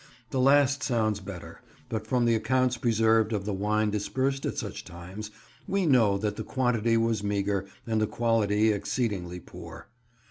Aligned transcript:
The 0.31 0.39
last 0.41 0.81
sounds 0.81 1.19
better, 1.19 1.61
but 1.87 2.07
from 2.07 2.25
the 2.25 2.33
accounts 2.33 2.75
preserved 2.75 3.33
of 3.33 3.45
the 3.45 3.53
wine 3.53 3.91
dispersed 3.91 4.47
at 4.47 4.57
such 4.57 4.83
times 4.83 5.29
we 5.67 5.85
know 5.85 6.17
that 6.17 6.37
the 6.37 6.43
quantity 6.43 6.97
was 6.97 7.21
meagre 7.23 7.67
and 7.85 8.01
the 8.01 8.07
quality 8.07 8.71
exceedingly 8.71 9.39
poor. 9.39 9.89